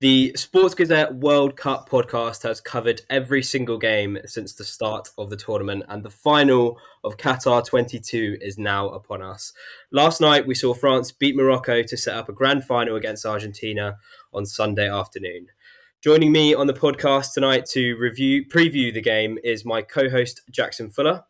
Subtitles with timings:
[0.00, 5.28] The Sports Gazette World Cup podcast has covered every single game since the start of
[5.28, 9.52] the tournament, and the final of Qatar 22 is now upon us.
[9.92, 13.98] Last night, we saw France beat Morocco to set up a grand final against Argentina
[14.32, 15.48] on Sunday afternoon.
[16.02, 20.88] Joining me on the podcast tonight to review preview the game is my co-host Jackson
[20.88, 21.24] Fuller.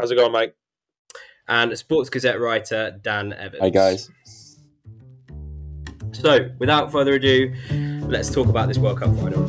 [0.00, 0.56] How's it going, Mike?
[1.46, 3.62] And Sports Gazette writer Dan Evans.
[3.62, 4.10] Hi guys.
[6.12, 7.54] So, without further ado,
[8.08, 9.48] let's talk about this World Cup final.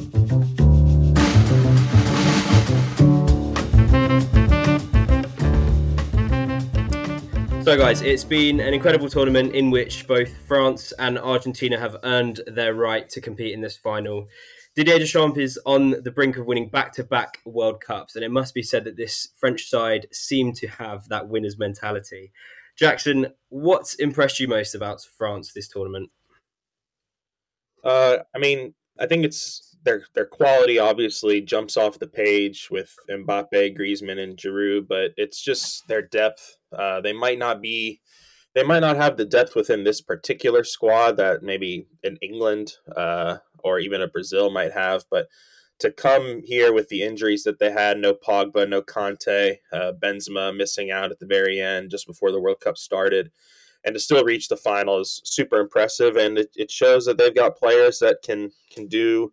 [7.64, 12.42] So, guys, it's been an incredible tournament in which both France and Argentina have earned
[12.48, 14.28] their right to compete in this final.
[14.76, 18.32] Didier Deschamps is on the brink of winning back to back World Cups, and it
[18.32, 22.32] must be said that this French side seem to have that winner's mentality.
[22.76, 26.10] Jackson, what's impressed you most about France this tournament?
[27.84, 32.96] Uh, I mean, I think it's their their quality obviously jumps off the page with
[33.10, 36.58] Mbappe, Griezmann, and Giroud, but it's just their depth.
[36.72, 38.02] Uh, they might not be,
[38.54, 43.38] they might not have the depth within this particular squad that maybe in England uh,
[43.64, 45.28] or even a Brazil might have, but
[45.80, 50.56] to come here with the injuries that they had, no Pogba, no Kante, uh, Benzema
[50.56, 53.32] missing out at the very end just before the World Cup started
[53.84, 56.18] and to still reach the final is super impressive.
[56.18, 59.32] And it, it shows that they've got players that can can do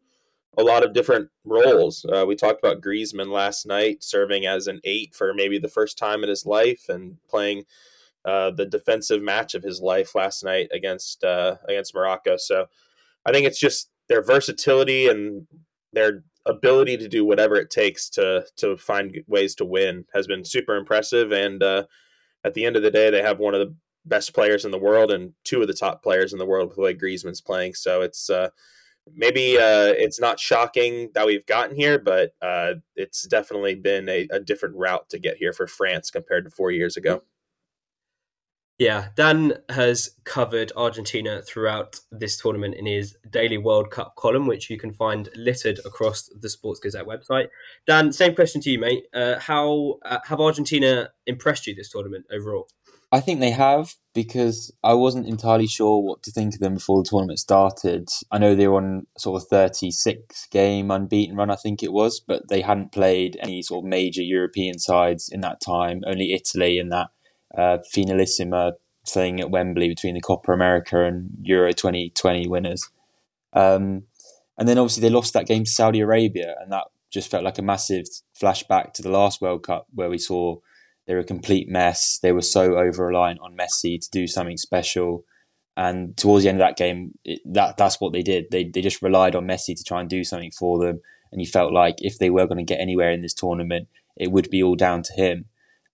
[0.59, 2.07] a lot of different roles.
[2.07, 5.99] Uh, we talked about Griezmann last night, serving as an eight for maybe the first
[5.99, 7.65] time in his life, and playing
[8.25, 12.37] uh, the defensive match of his life last night against uh, against Morocco.
[12.37, 12.67] So
[13.25, 15.47] I think it's just their versatility and
[15.93, 20.45] their ability to do whatever it takes to to find ways to win has been
[20.45, 21.33] super impressive.
[21.33, 21.85] And uh,
[22.45, 23.75] at the end of the day, they have one of the
[24.07, 26.77] best players in the world and two of the top players in the world with
[26.77, 27.75] the way Griezmann's playing.
[27.75, 28.51] So it's uh,
[29.15, 34.27] maybe uh, it's not shocking that we've gotten here, but uh, it's definitely been a,
[34.31, 37.23] a, different route to get here for France compared to four years ago.
[38.79, 44.69] Yeah, Dan has covered Argentina throughout this tournament in his daily World Cup column, which
[44.69, 47.49] you can find littered across the Sports Gazette website.
[47.87, 49.05] Dan, same question to you, mate.
[49.15, 52.69] Uh, how uh, have Argentina impressed you this tournament overall?
[53.13, 57.03] I think they have because I wasn't entirely sure what to think of them before
[57.03, 58.09] the tournament started.
[58.33, 62.21] I know they were on sort of 36 game unbeaten run, I think it was,
[62.21, 66.79] but they hadn't played any sort of major European sides in that time, only Italy
[66.79, 67.09] in that
[67.57, 68.73] uh, finalissima
[69.07, 72.91] thing at Wembley between the Copa America and Euro 2020 winners.
[73.53, 74.05] Um,
[74.59, 77.59] and then obviously they lost that game to Saudi Arabia, and that just felt like
[77.59, 78.07] a massive
[78.39, 80.57] flashback to the last World Cup where we saw
[81.07, 82.19] they were a complete mess.
[82.23, 85.25] They were so over reliant on Messi to do something special.
[85.77, 88.51] And towards the end of that game, it, that that's what they did.
[88.51, 91.01] They they just relied on Messi to try and do something for them.
[91.31, 94.33] And you felt like if they were going to get anywhere in this tournament, it
[94.33, 95.47] would be all down to him.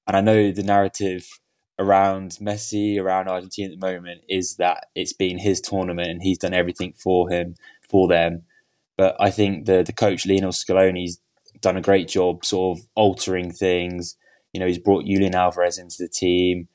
[0.06, 1.40] And I know the narrative
[1.78, 6.38] around Messi, around Argentina at the moment, is that it's been his tournament and he's
[6.38, 7.56] done everything for him,
[7.88, 8.42] for them.
[8.96, 11.18] But I think the the coach Lionel Scaloni's
[11.60, 14.16] done a great job, sort of altering things,
[14.52, 16.68] you know, he's brought Julian Alvarez into the team.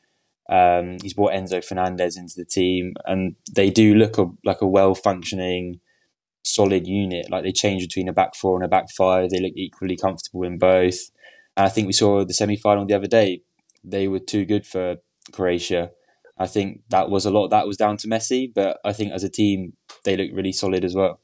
[0.49, 4.67] Um, he's brought Enzo Fernandez into the team, and they do look a, like a
[4.67, 5.79] well functioning,
[6.43, 7.29] solid unit.
[7.29, 9.29] Like they change between a back four and a back five.
[9.29, 11.11] They look equally comfortable in both.
[11.55, 13.41] And I think we saw the semi final the other day.
[13.83, 14.97] They were too good for
[15.31, 15.91] Croatia.
[16.37, 17.49] I think that was a lot.
[17.49, 19.73] That was down to Messi, but I think as a team
[20.03, 21.19] they look really solid as well.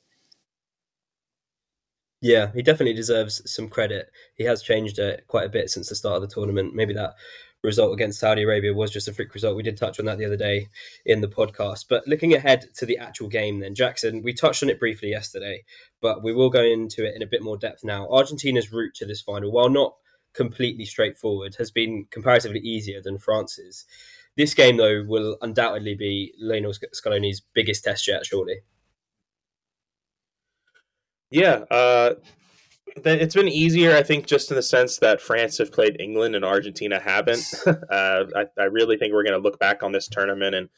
[2.23, 4.09] Yeah, he definitely deserves some credit.
[4.35, 6.73] He has changed it quite a bit since the start of the tournament.
[6.73, 7.15] Maybe that
[7.61, 9.57] result against Saudi Arabia was just a freak result.
[9.57, 10.69] We did touch on that the other day
[11.05, 11.87] in the podcast.
[11.89, 15.65] But looking ahead to the actual game, then, Jackson, we touched on it briefly yesterday,
[15.99, 18.07] but we will go into it in a bit more depth now.
[18.09, 19.93] Argentina's route to this final, while not
[20.33, 23.83] completely straightforward, has been comparatively easier than France's.
[24.37, 28.61] This game, though, will undoubtedly be Lionel Scaloni's biggest test yet, surely.
[31.33, 32.13] Yeah, uh,
[32.95, 36.45] it's been easier, I think, just in the sense that France have played England and
[36.45, 37.43] Argentina haven't.
[37.65, 40.69] uh, I, I, really think we're going to look back on this tournament and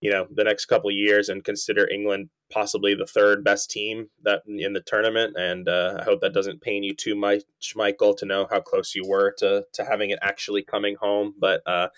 [0.00, 4.42] you know the next couple years and consider England possibly the third best team that
[4.46, 5.34] in the tournament.
[5.36, 7.42] And uh, I hope that doesn't pain you too much,
[7.74, 11.34] Michael, to know how close you were to to having it actually coming home.
[11.40, 11.88] But uh,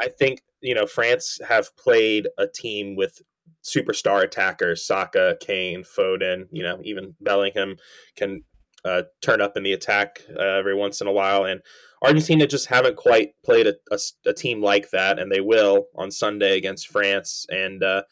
[0.00, 3.20] I think you know France have played a team with
[3.66, 7.76] superstar attackers, Saka, Kane, Foden, you know, even Bellingham
[8.14, 8.42] can
[8.84, 11.44] uh, turn up in the attack uh, every once in a while.
[11.44, 11.60] And
[12.02, 16.10] Argentina just haven't quite played a, a, a, team like that, and they will on
[16.10, 17.46] Sunday against France.
[17.50, 18.02] And uh,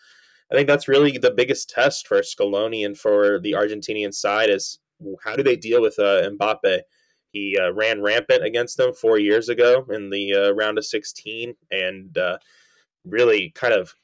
[0.50, 4.80] I think that's really the biggest test for Scaloni and for the Argentinian side is
[5.22, 6.80] how do they deal with uh, Mbappe?
[7.30, 11.54] He uh, ran rampant against them four years ago in the uh, round of 16
[11.70, 12.16] and
[13.04, 13.94] really kind of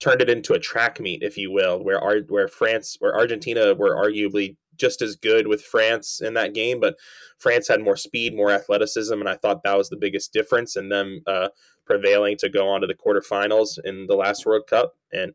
[0.00, 3.96] turned it into a track meet, if you will, where where France, where Argentina were
[3.96, 6.96] arguably just as good with France in that game, but
[7.38, 10.88] France had more speed, more athleticism, and I thought that was the biggest difference in
[10.88, 11.48] them uh,
[11.84, 14.94] prevailing to go on to the quarterfinals in the last World Cup.
[15.12, 15.32] And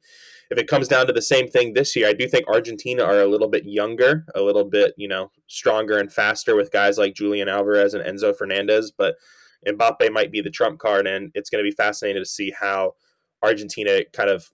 [0.50, 3.20] if it comes down to the same thing this year, I do think Argentina are
[3.22, 7.16] a little bit younger, a little bit, you know, stronger and faster with guys like
[7.16, 9.16] Julian Alvarez and Enzo Fernandez, but
[9.68, 12.94] Mbappe might be the trump card, and it's going to be fascinating to see how
[13.44, 14.50] Argentina kind of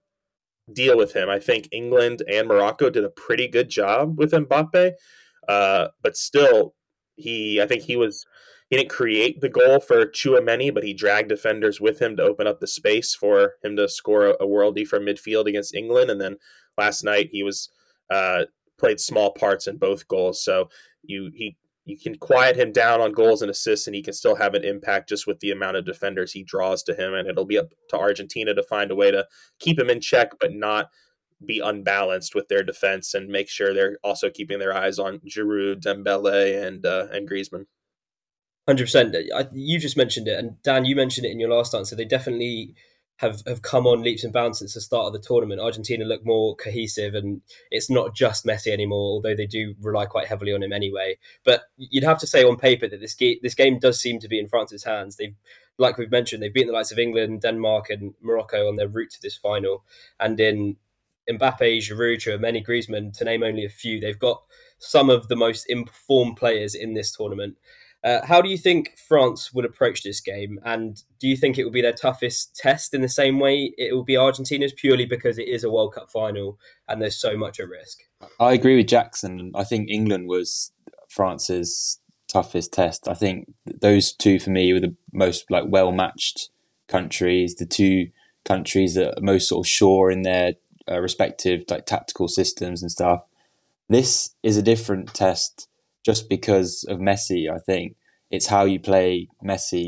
[0.74, 1.30] deal with him.
[1.30, 4.94] I think England and Morocco did a pretty good job with Mbappe,
[5.48, 6.76] uh, but still,
[7.16, 8.26] he I think he was
[8.70, 12.48] he didn't create the goal for Tchouameni, but he dragged defenders with him to open
[12.48, 16.12] up the space for him to score a, a worldie from midfield against England.
[16.12, 16.38] And then
[16.78, 17.70] last night he was
[18.12, 18.46] uh,
[18.78, 20.44] played small parts in both goals.
[20.44, 20.70] So
[21.04, 21.58] you he
[21.90, 24.64] you can quiet him down on goals and assists, and he can still have an
[24.64, 27.16] impact just with the amount of defenders he draws to him.
[27.16, 29.26] And it'll be up to Argentina to find a way to
[29.60, 30.90] keep him in check, but not
[31.44, 35.82] be unbalanced with their defense and make sure they're also keeping their eyes on Giroud,
[35.82, 37.66] Dembele, and uh, and Griezmann.
[38.68, 39.16] Hundred percent.
[39.54, 41.96] You just mentioned it, and Dan, you mentioned it in your last answer.
[41.96, 42.76] They definitely
[43.20, 45.60] have have come on leaps and bounds since the start of the tournament.
[45.60, 49.12] Argentina look more cohesive, and it's not just Messi anymore.
[49.12, 51.18] Although they do rely quite heavily on him anyway.
[51.44, 54.30] But you'd have to say on paper that this game this game does seem to
[54.30, 55.18] be in France's hands.
[55.18, 55.36] They've,
[55.78, 59.12] like we've mentioned, they've beaten the likes of England, Denmark, and Morocco on their route
[59.12, 59.84] to this final.
[60.22, 60.78] And in
[61.30, 64.42] Mbappe, Giroud, many Griezmann, to name only a few, they've got
[64.78, 67.58] some of the most informed players in this tournament.
[68.04, 70.60] Uh, how do you think France would approach this game?
[70.64, 73.94] And do you think it will be their toughest test in the same way it
[73.94, 76.58] will be Argentina's, purely because it is a World Cup final
[76.88, 78.00] and there's so much at risk?
[78.40, 79.52] I agree with Jackson.
[79.54, 80.72] I think England was
[81.10, 82.00] France's
[82.30, 83.08] toughest test.
[83.08, 86.50] I think those two for me were the most like well matched
[86.88, 88.10] countries, the two
[88.46, 90.54] countries that are most sort of sure in their
[90.90, 93.24] uh, respective like tactical systems and stuff.
[93.90, 95.69] This is a different test
[96.10, 97.42] just because of Messi.
[97.58, 97.96] I think
[98.32, 99.86] it's how you play Messi.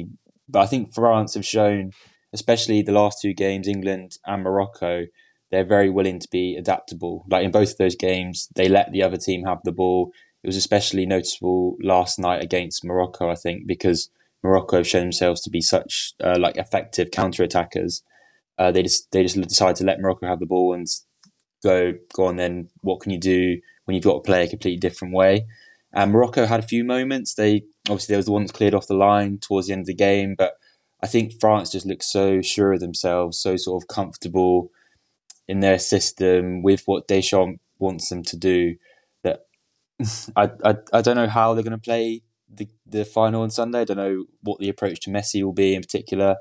[0.47, 1.91] But I think France have shown,
[2.31, 5.05] especially the last two games, England and Morocco,
[5.49, 7.25] they're very willing to be adaptable.
[7.33, 10.11] Like in both of those games, they let the other team have the ball.
[10.43, 14.09] It was especially noticeable last night against Morocco, I think, because
[14.43, 18.03] Morocco have shown themselves to be such uh, like effective counter attackers.
[18.59, 20.87] Uh, they just they just decided to let Morocco have the ball and
[21.63, 22.35] go go on.
[22.37, 25.45] Then what can you do when you've got to play a completely different way?
[25.93, 27.33] And Morocco had a few moments.
[27.33, 29.87] They obviously there was the one that cleared off the line towards the end of
[29.87, 30.53] the game, but
[31.01, 34.71] I think France just looked so sure of themselves, so sort of comfortable
[35.47, 38.75] in their system with what Deschamps wants them to do.
[39.23, 39.45] That
[40.35, 43.81] I I, I don't know how they're going to play the the final on Sunday.
[43.81, 46.37] I don't know what the approach to Messi will be in particular,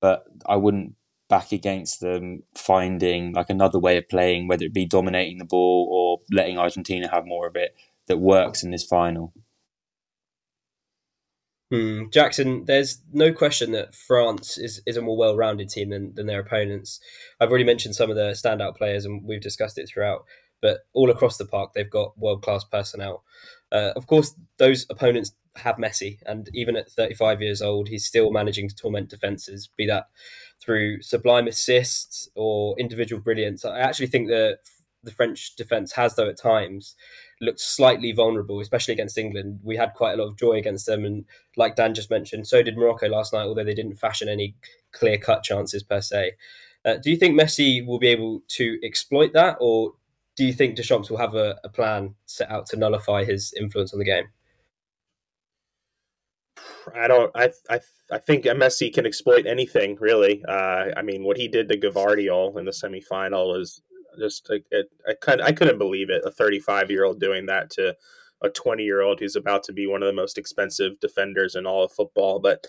[0.00, 0.94] but I wouldn't
[1.28, 5.88] back against them finding like another way of playing, whether it be dominating the ball
[5.90, 7.74] or letting Argentina have more of it
[8.08, 9.32] that works in this final.
[11.70, 12.04] Hmm.
[12.12, 16.26] Jackson, there's no question that France is, is a more well rounded team than, than
[16.26, 17.00] their opponents.
[17.40, 20.24] I've already mentioned some of the standout players and we've discussed it throughout,
[20.60, 23.24] but all across the park, they've got world class personnel.
[23.72, 28.30] Uh, of course, those opponents have Messi, and even at 35 years old, he's still
[28.30, 30.08] managing to torment defenses, be that
[30.60, 33.64] through sublime assists or individual brilliance.
[33.64, 34.58] I actually think that
[35.02, 36.94] the French defence has, though, at times
[37.40, 39.60] looked slightly vulnerable, especially against England.
[39.62, 41.24] We had quite a lot of joy against them, and
[41.56, 44.54] like Dan just mentioned, so did Morocco last night, although they didn't fashion any
[44.92, 46.32] clear cut chances per se.
[46.84, 49.94] Uh, do you think Messi will be able to exploit that, or
[50.36, 53.92] do you think Deschamps will have a, a plan set out to nullify his influence
[53.92, 54.26] on the game?
[56.94, 57.30] I don't.
[57.34, 60.44] I I I think Messi can exploit anything really.
[60.46, 63.80] Uh, I mean, what he did to Gvardiol in the semifinal was
[64.18, 66.22] just it, it, I could I couldn't believe it.
[66.24, 67.96] A 35 year old doing that to
[68.42, 71.66] a 20 year old who's about to be one of the most expensive defenders in
[71.66, 72.38] all of football.
[72.38, 72.66] But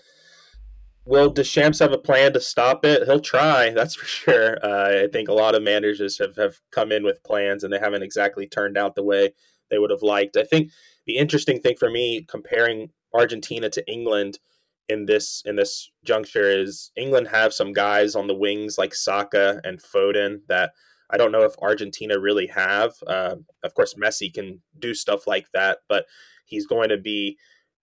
[1.04, 3.04] will Deschamps have a plan to stop it?
[3.04, 4.58] He'll try, that's for sure.
[4.64, 7.78] Uh, I think a lot of managers have, have come in with plans and they
[7.78, 9.32] haven't exactly turned out the way
[9.70, 10.36] they would have liked.
[10.36, 10.70] I think
[11.06, 14.38] the interesting thing for me comparing Argentina to England
[14.88, 19.60] in this in this juncture is England have some guys on the wings like Saka
[19.64, 20.72] and Foden that
[21.10, 22.94] I don't know if Argentina really have.
[23.06, 26.06] Uh, of course, Messi can do stuff like that, but
[26.44, 27.38] he's going to be.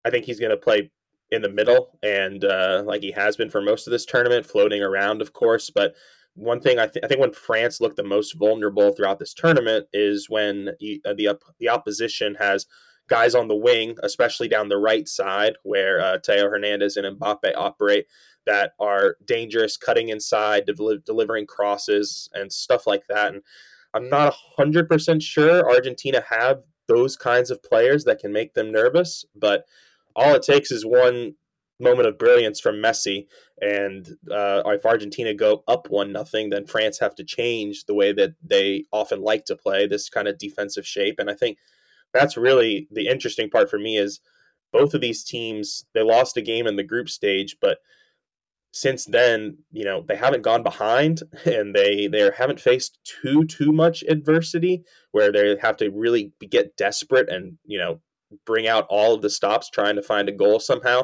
[0.05, 0.91] I think he's going to play
[1.31, 4.83] in the middle, and uh, like he has been for most of this tournament, floating
[4.83, 5.69] around, of course.
[5.69, 5.95] But
[6.35, 9.87] one thing I, th- I think when France looked the most vulnerable throughout this tournament
[9.93, 12.65] is when uh, the the opposition has
[13.07, 17.53] guys on the wing, especially down the right side where uh, Theo Hernandez and Mbappe
[17.55, 18.05] operate,
[18.45, 23.33] that are dangerous, cutting inside, del- delivering crosses and stuff like that.
[23.33, 23.43] And
[23.93, 28.71] I'm not hundred percent sure Argentina have those kinds of players that can make them
[28.71, 29.65] nervous, but
[30.15, 31.35] all it takes is one
[31.79, 33.27] moment of brilliance from Messi,
[33.61, 38.13] and uh, if Argentina go up one nothing, then France have to change the way
[38.13, 41.15] that they often like to play this kind of defensive shape.
[41.19, 41.57] And I think
[42.13, 44.19] that's really the interesting part for me is
[44.71, 47.79] both of these teams they lost a game in the group stage, but
[48.73, 53.71] since then, you know, they haven't gone behind and they they haven't faced too too
[53.71, 58.01] much adversity where they have to really get desperate and you know
[58.45, 61.03] bring out all of the stops trying to find a goal somehow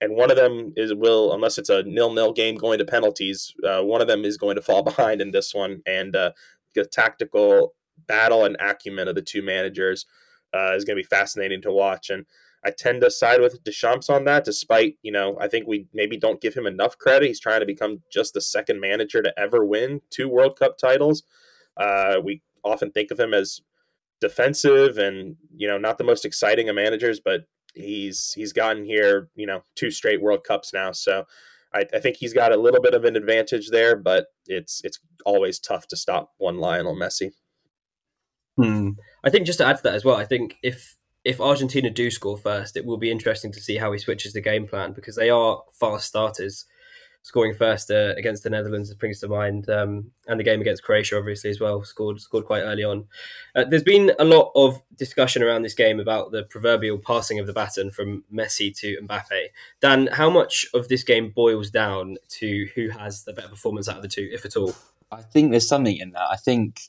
[0.00, 3.52] and one of them is will unless it's a nil nil game going to penalties.
[3.66, 6.32] Uh, one of them is going to fall behind in this one, and uh,
[6.74, 7.74] the tactical
[8.06, 10.06] battle and acumen of the two managers
[10.54, 12.10] uh, is going to be fascinating to watch.
[12.10, 12.26] And
[12.64, 16.16] I tend to side with Deschamps on that, despite you know I think we maybe
[16.16, 17.26] don't give him enough credit.
[17.26, 21.22] He's trying to become just the second manager to ever win two World Cup titles.
[21.76, 23.60] Uh, we often think of him as
[24.20, 27.42] defensive and you know not the most exciting of managers, but
[27.74, 30.92] he's he's gotten here, you know, two straight World Cups now.
[30.92, 31.24] So
[31.74, 34.98] I, I, think he's got a little bit of an advantage there, but it's it's
[35.24, 37.32] always tough to stop one Lionel Messi.
[38.56, 38.90] Hmm.
[39.24, 40.96] I think just to add to that as well, I think if
[41.28, 44.40] if Argentina do score first, it will be interesting to see how he switches the
[44.40, 46.64] game plan because they are fast starters
[47.20, 51.18] scoring first uh, against the Netherlands brings to mind, um, and the game against Croatia,
[51.18, 53.04] obviously as well, scored scored quite early on.
[53.54, 57.46] Uh, there's been a lot of discussion around this game about the proverbial passing of
[57.46, 59.48] the baton from Messi to Mbappe.
[59.82, 63.96] Dan, how much of this game boils down to who has the better performance out
[63.96, 64.74] of the two, if at all?
[65.12, 66.28] I think there's something in that.
[66.30, 66.80] I think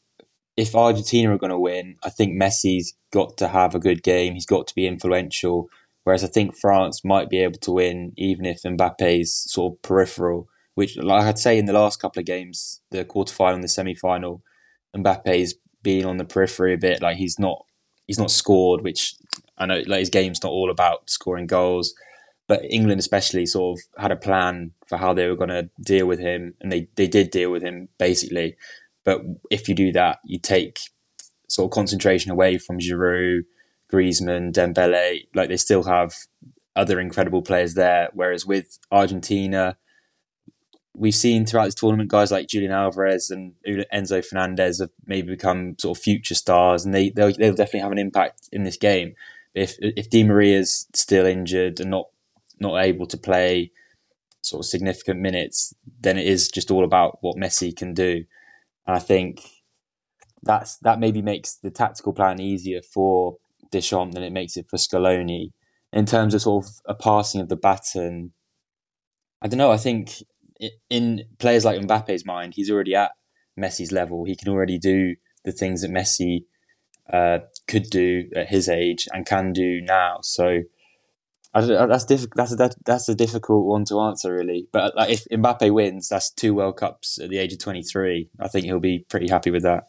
[0.59, 4.33] if Argentina are going to win, I think Messi's got to have a good game.
[4.33, 5.69] He's got to be influential.
[6.03, 10.49] Whereas I think France might be able to win even if Mbappe's sort of peripheral,
[10.75, 13.95] which, like I'd say in the last couple of games, the quarterfinal and the semi
[13.95, 14.41] final,
[14.93, 17.01] Mbappe's been on the periphery a bit.
[17.01, 17.65] Like he's not
[18.07, 19.15] he's not scored, which
[19.57, 21.93] I know like his game's not all about scoring goals.
[22.49, 26.07] But England especially sort of had a plan for how they were going to deal
[26.07, 28.57] with him, and they, they did deal with him basically.
[29.03, 30.79] But if you do that, you take
[31.47, 33.41] sort of concentration away from Giroud,
[33.91, 36.13] Griezmann, Dembele, like they still have
[36.75, 38.09] other incredible players there.
[38.13, 39.77] Whereas with Argentina,
[40.95, 45.75] we've seen throughout this tournament guys like Julian Alvarez and Enzo Fernandez have maybe become
[45.79, 49.15] sort of future stars, and they they'll, they'll definitely have an impact in this game.
[49.55, 52.07] If if Di Maria is still injured and not
[52.59, 53.71] not able to play
[54.41, 58.25] sort of significant minutes, then it is just all about what Messi can do.
[58.89, 59.43] And I think
[60.41, 63.37] that's that maybe makes the tactical plan easier for
[63.71, 65.51] Deschamps than it makes it for Scaloni.
[65.93, 68.33] In terms of sort of a passing of the baton,
[69.43, 69.69] I don't know.
[69.69, 70.23] I think
[70.89, 73.11] in players like Mbappe's mind, he's already at
[73.55, 74.25] Messi's level.
[74.25, 76.45] He can already do the things that Messi
[77.13, 80.17] uh, could do at his age and can do now.
[80.23, 80.63] So
[81.53, 84.67] that's diff- that's a, that's a difficult one to answer, really.
[84.71, 88.29] But like, if Mbappe wins, that's two World Cups at the age of twenty three.
[88.39, 89.87] I think he'll be pretty happy with that.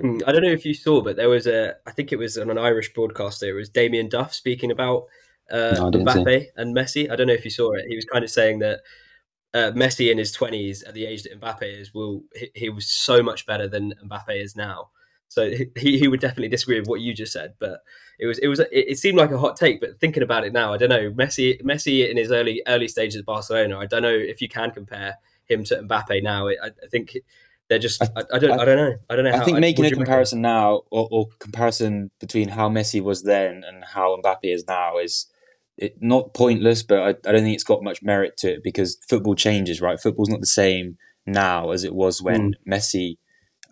[0.00, 2.36] Hmm, I don't know if you saw, but there was a, I think it was
[2.38, 3.48] on an Irish broadcaster.
[3.48, 5.04] It was Damien Duff speaking about
[5.50, 7.10] uh, no, Mbappe and Messi.
[7.10, 7.84] I don't know if you saw it.
[7.88, 8.80] He was kind of saying that
[9.54, 12.90] uh, Messi in his twenties, at the age that Mbappe is, will he, he, was
[12.90, 14.90] so much better than Mbappe is now.
[15.28, 17.82] So he, he would definitely disagree with what you just said, but
[18.18, 19.80] it was it was it, seemed like a hot take.
[19.80, 23.16] But thinking about it now, I don't know Messi Messi in his early early stages
[23.16, 23.78] at Barcelona.
[23.78, 26.48] I don't know if you can compare him to Mbappe now.
[26.48, 27.16] I, I think
[27.68, 29.32] they're just I, I don't I, I, don't know I don't know.
[29.32, 33.84] I think making a comparison now or, or, comparison between how Messi was then and
[33.84, 35.26] how Mbappe is now is
[35.76, 38.98] it, not pointless, but I, I don't think it's got much merit to it because
[39.08, 40.00] football changes, right?
[40.00, 42.72] Football's not the same now as it was when mm.
[42.72, 43.18] Messi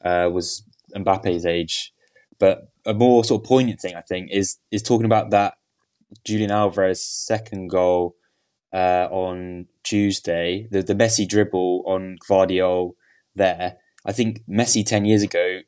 [0.04, 0.62] uh, was
[0.96, 1.92] Mbappe's age.
[2.38, 5.54] But a more sort of poignant thing, I think, is is talking about that
[6.24, 8.14] Julian Alvarez second goal
[8.72, 12.92] uh, on Tuesday, the the Messi dribble on Gvardiol
[13.34, 13.76] there
[14.06, 15.58] I think Messi 10 years ago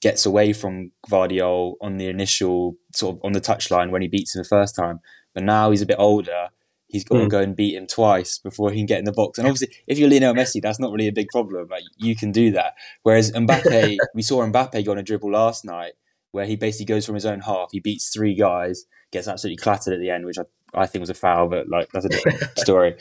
[0.00, 4.34] gets away from Gvardiol on the initial sort of on the touchline when he beats
[4.34, 5.00] him the first time.
[5.32, 6.48] But now he's a bit older.
[6.94, 7.22] He's got mm.
[7.24, 9.36] to go and beat him twice before he can get in the box.
[9.36, 11.66] And obviously, if you're Lionel Messi, that's not really a big problem.
[11.68, 12.74] Like you can do that.
[13.02, 15.94] Whereas Mbappe, we saw Mbappe go on a dribble last night
[16.30, 17.70] where he basically goes from his own half.
[17.72, 21.10] He beats three guys, gets absolutely clattered at the end, which I, I think was
[21.10, 22.94] a foul, but like that's a different story.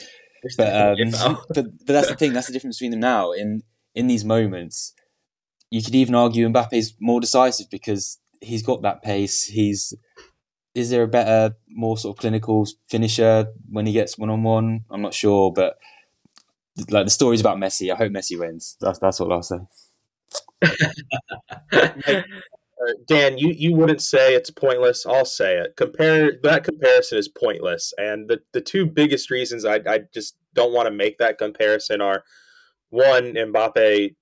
[0.58, 2.34] but, um, but but that's the thing.
[2.34, 3.32] That's the difference between them now.
[3.32, 3.62] In
[3.94, 4.96] in these moments,
[5.70, 9.44] you could even argue Mbappe's more decisive because he's got that pace.
[9.44, 9.94] He's
[10.76, 14.86] is there a better, more sort of clinical finisher when he gets one on one?
[14.90, 15.78] I'm not sure, but
[16.90, 18.78] like the stories about Messi, I hope Messi wins.
[18.82, 19.60] That's that's what I'll say.
[23.08, 25.06] Dan, you, you wouldn't say it's pointless.
[25.06, 25.76] I'll say it.
[25.78, 30.74] Compare that comparison is pointless, and the the two biggest reasons I I just don't
[30.74, 32.24] want to make that comparison are
[32.90, 34.16] one, Mbappe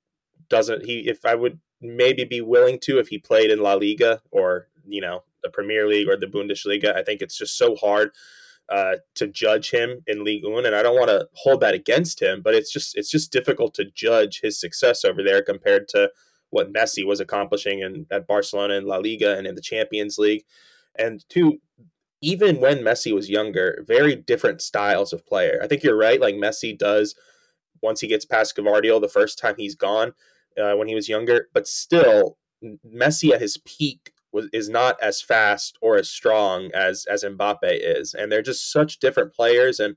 [0.50, 4.22] doesn't he if I would maybe be willing to if he played in La Liga
[4.32, 6.96] or you know the Premier League or the Bundesliga.
[6.96, 8.12] I think it's just so hard
[8.70, 12.22] uh, to judge him in Ligue 1, and I don't want to hold that against
[12.22, 16.12] him, but it's just it's just difficult to judge his success over there compared to
[16.52, 20.44] what Messi was accomplishing in at Barcelona and La Liga and in the Champions League.
[20.98, 21.60] And two,
[22.22, 25.60] even when Messi was younger, very different styles of player.
[25.64, 26.22] I think you're right.
[26.22, 27.16] Like Messi does
[27.82, 30.14] once he gets past Gvardiol the first time he's gone
[30.62, 32.38] uh, when he was younger, but still
[32.86, 37.58] Messi at his peak was is not as fast or as strong as as Mbappe
[37.64, 39.80] is, and they're just such different players.
[39.80, 39.96] And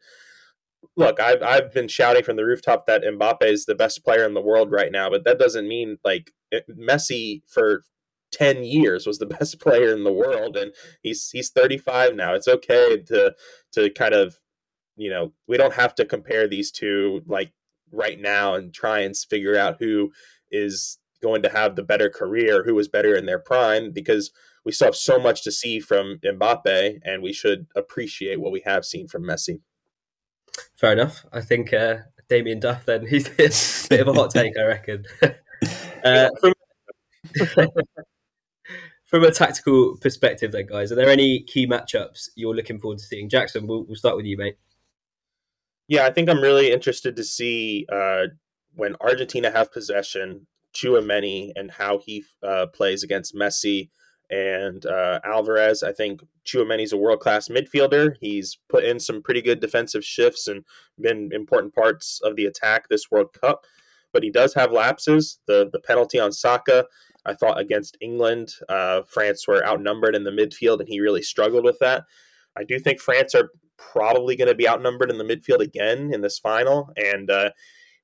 [0.97, 4.35] look, I've I've been shouting from the rooftop that Mbappe is the best player in
[4.35, 7.85] the world right now, but that doesn't mean like eh, Messi for
[8.33, 10.73] 10 years was the best player in the world and
[11.03, 12.35] he's he's 35 now.
[12.35, 13.35] It's okay to
[13.73, 14.39] to kind of
[14.97, 17.53] you know, we don't have to compare these two like
[17.91, 20.13] right now and try and figure out who
[20.51, 24.31] is going to have the better career, who was better in their prime because
[24.65, 28.63] we still have so much to see from Mbappe and we should appreciate what we
[28.65, 29.61] have seen from Messi.
[30.77, 31.25] Fair enough.
[31.33, 31.97] I think uh,
[32.29, 35.05] Damien Duff then he's a bit of a hot take, I reckon.
[36.05, 36.53] Uh, from,
[39.07, 43.05] from a tactical perspective, then, guys, are there any key matchups you're looking forward to
[43.05, 43.31] seeing?
[43.31, 44.59] Jackson, we'll, we'll start with you, mate.
[45.89, 48.25] Yeah, I think I'm really interested to see uh,
[48.75, 53.91] when Argentina have possession, Tchouameni and how he uh, plays against Messi
[54.31, 55.83] and uh, Alvarez.
[55.83, 58.17] I think Tchouameni's a world class midfielder.
[58.21, 60.65] He's put in some pretty good defensive shifts and
[61.01, 63.67] been important parts of the attack this World Cup
[64.15, 65.41] but he does have lapses.
[65.47, 66.87] The the penalty on Saka,
[67.27, 71.65] I thought against England, uh, France were outnumbered in the midfield, and he really struggled
[71.65, 72.05] with that.
[72.57, 76.23] I do think France are probably going to be outnumbered in the midfield again in
[76.23, 77.51] this final, and uh,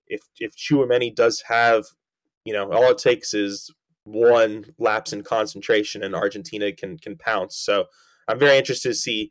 [0.09, 1.87] if if Tchouameni does have,
[2.51, 3.71] you know, all it takes is
[4.03, 7.57] one lapse in concentration, and Argentina can can pounce.
[7.57, 7.85] So
[8.27, 9.31] I'm very interested to see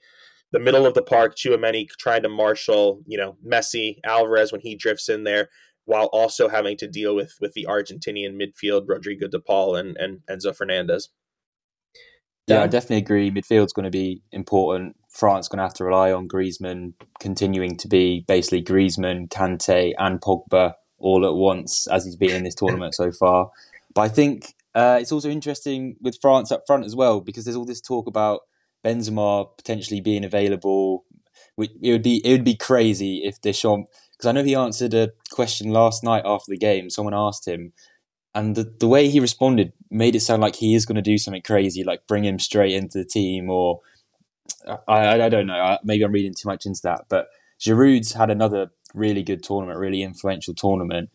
[0.53, 4.73] the middle of the park, Tchouameni trying to marshal, you know, Messi, Alvarez when he
[4.73, 5.49] drifts in there,
[5.83, 10.19] while also having to deal with with the Argentinian midfield, Rodrigo de Paul and, and
[10.31, 11.09] Enzo Fernandez.
[12.47, 13.31] Yeah, I definitely agree.
[13.31, 14.95] Midfield's going to be important.
[15.09, 20.21] France going to have to rely on Griezmann continuing to be basically Griezmann, Kante, and
[20.21, 23.51] Pogba all at once as he's been in this tournament so far.
[23.93, 27.57] But I think uh, it's also interesting with France up front as well because there's
[27.57, 28.41] all this talk about
[28.83, 31.05] Benzema potentially being available.
[31.57, 35.11] It would be it would be crazy if Deschamps because I know he answered a
[35.31, 36.89] question last night after the game.
[36.89, 37.73] Someone asked him,
[38.35, 41.17] and the, the way he responded made it sound like he is going to do
[41.17, 43.79] something crazy, like bring him straight into the team, or
[44.67, 45.77] I, I, I don't know.
[45.83, 47.05] Maybe I'm reading too much into that.
[47.09, 51.09] But Giroud's had another really good tournament, really influential tournament,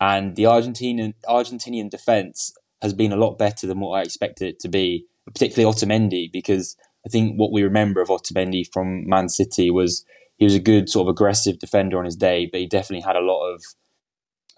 [0.00, 4.60] and the Argentinian Argentinian defense has been a lot better than what I expected it
[4.60, 9.70] to be, particularly Otamendi, because I think what we remember of Otamendi from Man City
[9.70, 10.04] was
[10.36, 13.16] he was a good sort of aggressive defender on his day, but he definitely had
[13.16, 13.62] a lot of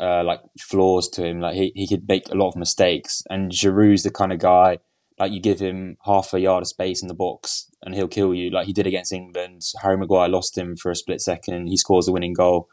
[0.00, 1.40] uh, like flaws to him.
[1.40, 3.22] Like he, he could make a lot of mistakes.
[3.30, 4.78] And Giroud's the kind of guy
[5.18, 8.34] like you give him half a yard of space in the box and he'll kill
[8.34, 9.62] you, like he did against England.
[9.82, 12.68] Harry Maguire lost him for a split second he scores a winning goal.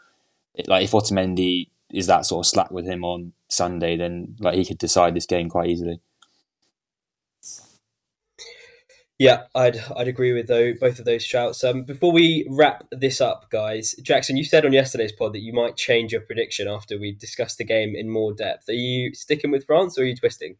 [0.53, 4.55] It, like if Otamendi is that sort of slack with him on Sunday, then like
[4.55, 5.99] he could decide this game quite easily.
[9.17, 11.63] Yeah, I'd I'd agree with though both of those shouts.
[11.63, 15.53] Um, before we wrap this up, guys, Jackson, you said on yesterday's pod that you
[15.53, 18.67] might change your prediction after we discussed the game in more depth.
[18.67, 20.57] Are you sticking with France or are you twisting?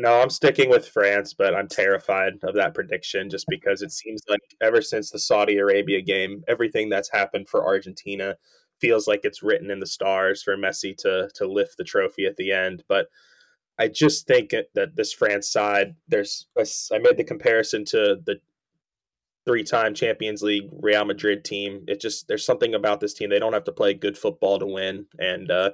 [0.00, 4.22] No, I'm sticking with France, but I'm terrified of that prediction just because it seems
[4.28, 8.36] like ever since the Saudi Arabia game, everything that's happened for Argentina
[8.80, 12.36] feels like it's written in the stars for Messi to to lift the trophy at
[12.36, 12.84] the end.
[12.86, 13.08] But
[13.76, 18.36] I just think that this France side, there's I made the comparison to the
[19.46, 21.82] three-time Champions League Real Madrid team.
[21.88, 23.30] It just there's something about this team.
[23.30, 25.70] They don't have to play good football to win, and uh,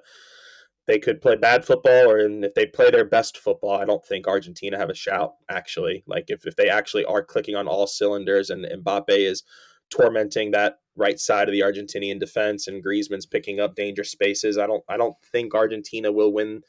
[0.87, 4.27] they could play bad football, or if they play their best football, I don't think
[4.27, 5.35] Argentina have a shout.
[5.49, 9.43] Actually, like if if they actually are clicking on all cylinders, and Mbappe is
[9.91, 14.59] tormenting that right side of the Argentinian defense, and Griezmann's picking up dangerous spaces.
[14.59, 16.63] I don't I don't think Argentina will win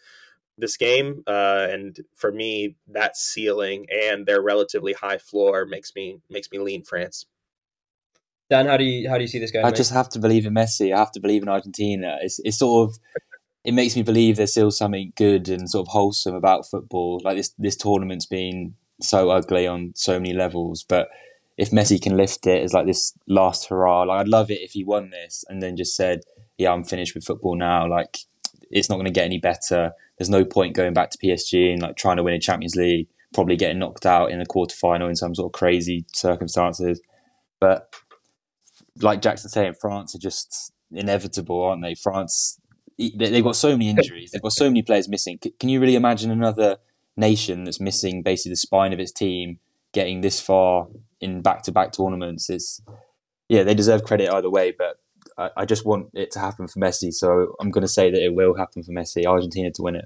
[0.58, 1.24] this game.
[1.28, 6.60] Uh, and for me, that ceiling and their relatively high floor makes me makes me
[6.60, 7.26] lean France.
[8.50, 9.66] Dan, how do you how do you see this going?
[9.66, 9.78] I mate?
[9.78, 10.94] just have to believe in Messi.
[10.94, 12.18] I have to believe in Argentina.
[12.22, 13.00] It's it's sort of
[13.66, 17.20] it makes me believe there's still something good and sort of wholesome about football.
[17.24, 21.10] Like this this tournament's been so ugly on so many levels, but
[21.58, 24.72] if Messi can lift it as like this last hurrah, like I'd love it if
[24.72, 26.22] he won this and then just said,
[26.58, 28.20] "Yeah, I'm finished with football now." Like
[28.70, 29.94] it's not going to get any better.
[30.18, 33.08] There's no point going back to PSG and like trying to win a Champions League,
[33.34, 37.02] probably getting knocked out in the quarter final in some sort of crazy circumstances.
[37.60, 37.94] But
[39.02, 41.96] like Jackson saying, France are just inevitable, aren't they?
[41.96, 42.60] France,
[42.98, 44.32] they've got so many injuries.
[44.32, 45.40] They've got so many players missing.
[45.60, 46.78] Can you really imagine another
[47.18, 49.60] nation that's missing basically the spine of its team
[49.94, 50.88] getting this far
[51.20, 52.50] in back-to-back tournaments?
[52.50, 52.82] It's
[53.50, 54.98] yeah, they deserve credit either way, but
[55.38, 57.14] I, I just want it to happen for Messi.
[57.14, 60.06] So I'm going to say that it will happen for Messi, Argentina to win it.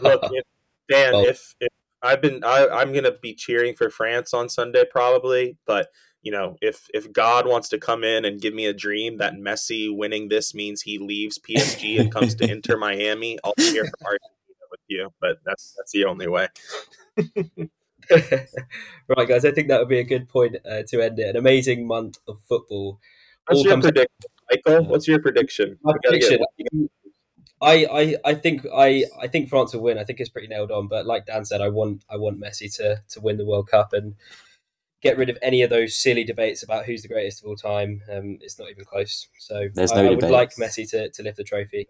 [0.00, 0.44] Look, if,
[0.88, 1.68] Dan, well, if, if
[2.02, 5.88] I've been, I, I'm going to be cheering for France on Sunday probably, but
[6.22, 9.34] you know, if if God wants to come in and give me a dream that
[9.34, 13.84] Messi winning this means he leaves PSG and comes to Inter Miami, I'll be here
[13.84, 15.10] for Argentina with you.
[15.20, 16.48] But that's that's the only way.
[18.10, 21.30] right, guys, I think that would be a good point uh, to end it.
[21.30, 23.00] An amazing month of football.
[23.46, 24.84] What's All your prediction, Michael?
[24.86, 25.78] What's your prediction?
[25.82, 26.40] My prediction.
[27.62, 29.98] I, I, I think I, I think France will win.
[29.98, 30.88] I think it's pretty nailed on.
[30.88, 33.92] But like Dan said, I want I want Messi to to win the World Cup
[33.92, 34.14] and
[35.02, 38.02] get rid of any of those silly debates about who's the greatest of all time.
[38.10, 39.28] Um, it's not even close.
[39.38, 41.88] So There's I, no I would like Messi to, to lift the trophy.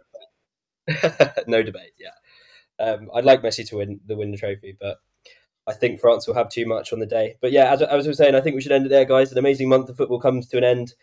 [1.47, 1.93] no debate.
[1.99, 4.99] Yeah, um, I'd like Messi to win the win the trophy, but
[5.67, 7.37] I think France will have too much on the day.
[7.41, 9.31] But yeah, as, as I was saying, I think we should end it there, guys.
[9.31, 10.95] An amazing month of football comes to an end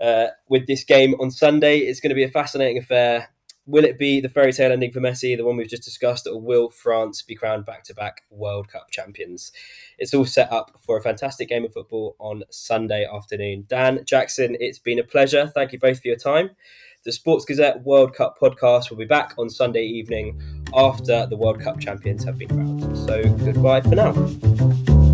[0.00, 1.78] uh, with this game on Sunday.
[1.78, 3.30] It's going to be a fascinating affair.
[3.68, 6.40] Will it be the fairy tale ending for Messi, the one we've just discussed, or
[6.40, 9.52] will France be crowned back to back World Cup champions?
[9.98, 13.66] It's all set up for a fantastic game of football on Sunday afternoon.
[13.68, 15.52] Dan, Jackson, it's been a pleasure.
[15.54, 16.52] Thank you both for your time.
[17.04, 20.40] The Sports Gazette World Cup podcast will be back on Sunday evening
[20.74, 22.96] after the World Cup champions have been crowned.
[22.96, 25.07] So goodbye for now.